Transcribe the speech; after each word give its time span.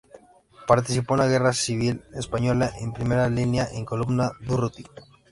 Participó 0.65 1.13
en 1.13 1.19
la 1.19 1.27
Guerra 1.27 1.53
Civil 1.53 2.01
Española 2.15 2.71
en 2.79 2.91
primera 2.91 3.29
línea, 3.29 3.67
en 3.71 3.81
la 3.81 3.85
Columna 3.85 4.31
Durruti. 4.41 4.83